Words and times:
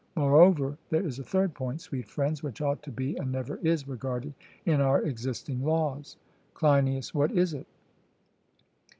Moreover, 0.15 0.79
there 0.89 1.05
is 1.05 1.19
a 1.19 1.23
third 1.23 1.53
point, 1.53 1.79
sweet 1.79 2.07
friends, 2.09 2.41
which 2.41 2.59
ought 2.59 2.81
to 2.81 2.91
be, 2.91 3.15
and 3.17 3.31
never 3.31 3.57
is, 3.57 3.87
regarded 3.87 4.33
in 4.65 4.81
our 4.81 4.99
existing 5.03 5.63
laws. 5.63 6.17
CLEINIAS: 6.55 7.13
What 7.13 7.31
is 7.31 7.53
it? 7.53 7.67